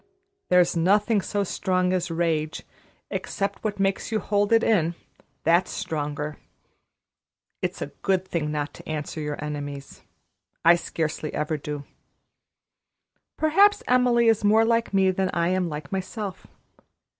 There's 0.49 0.75
nothing 0.75 1.21
so 1.21 1.43
strong 1.43 1.93
as 1.93 2.09
rage, 2.09 2.63
except 3.11 3.63
what 3.63 3.79
makes 3.79 4.11
you 4.11 4.19
hold 4.19 4.51
it 4.51 4.63
in 4.63 4.95
that's 5.43 5.69
stronger. 5.69 6.37
It's 7.61 7.83
a 7.83 7.91
good 8.01 8.27
thing 8.27 8.51
not 8.51 8.73
to 8.73 8.89
answer 8.89 9.21
your 9.21 9.37
enemies. 9.45 10.01
I 10.65 10.73
scarcely 10.75 11.31
ever 11.35 11.55
do. 11.55 11.83
Perhaps 13.37 13.83
Emily 13.87 14.27
is 14.27 14.43
more 14.43 14.65
like 14.65 14.91
me 14.91 15.11
than 15.11 15.29
I 15.35 15.49
am 15.49 15.69
like 15.69 15.91
myself. 15.91 16.47